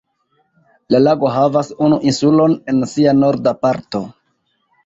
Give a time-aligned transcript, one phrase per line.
[0.95, 4.03] La lago havas unu insulon en sia norda parto.